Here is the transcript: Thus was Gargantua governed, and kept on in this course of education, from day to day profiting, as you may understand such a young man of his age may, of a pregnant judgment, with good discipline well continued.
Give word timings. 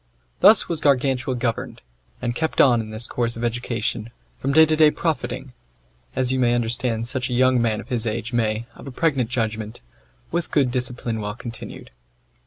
Thus 0.39 0.67
was 0.67 0.81
Gargantua 0.81 1.35
governed, 1.35 1.83
and 2.23 2.33
kept 2.33 2.59
on 2.59 2.81
in 2.81 2.89
this 2.89 3.05
course 3.05 3.37
of 3.37 3.43
education, 3.43 4.09
from 4.39 4.51
day 4.51 4.65
to 4.65 4.75
day 4.75 4.89
profiting, 4.89 5.53
as 6.15 6.31
you 6.33 6.39
may 6.39 6.55
understand 6.55 7.07
such 7.07 7.29
a 7.29 7.35
young 7.35 7.61
man 7.61 7.79
of 7.79 7.89
his 7.89 8.07
age 8.07 8.33
may, 8.33 8.65
of 8.73 8.87
a 8.87 8.91
pregnant 8.91 9.29
judgment, 9.29 9.81
with 10.31 10.49
good 10.49 10.71
discipline 10.71 11.21
well 11.21 11.35
continued. 11.35 11.91